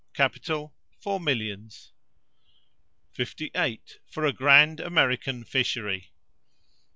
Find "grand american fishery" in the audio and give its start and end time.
4.33-6.09